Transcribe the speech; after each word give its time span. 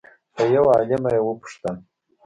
له 0.35 0.43
یو 0.55 0.65
عالمه 0.73 1.09
یې 1.15 1.21
وپوښتل 1.23 1.75